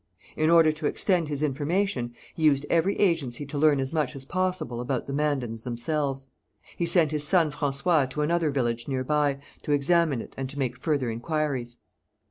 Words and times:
In 0.35 0.49
order 0.49 0.71
to 0.71 0.87
extend 0.87 1.27
his 1.27 1.43
information, 1.43 2.15
he 2.33 2.41
used 2.41 2.65
every 2.71 2.97
agency 2.97 3.45
to 3.45 3.57
learn 3.59 3.79
as 3.79 3.93
much 3.93 4.15
as 4.15 4.25
possible 4.25 4.81
about 4.81 5.05
the 5.05 5.13
Mandans 5.13 5.61
themselves. 5.61 6.25
He 6.75 6.87
sent 6.87 7.11
his 7.11 7.23
son 7.27 7.51
François 7.51 8.09
to 8.09 8.23
another 8.23 8.49
village 8.49 8.87
near 8.87 9.03
by, 9.03 9.37
to 9.61 9.73
examine 9.73 10.19
it 10.19 10.33
and 10.35 10.49
to 10.49 10.57
make 10.57 10.79
further 10.81 11.11
inquiries. 11.11 11.77